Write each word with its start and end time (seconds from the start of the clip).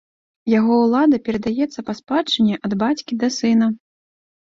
Яго 0.53 0.73
ўлада 0.83 1.19
перадаецца 1.27 1.79
па 1.91 1.97
спадчыне 2.01 2.61
ад 2.71 2.79
бацькі 2.83 3.13
да 3.25 3.35
сына. 3.41 3.73